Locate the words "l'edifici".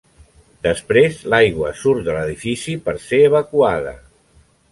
2.15-2.75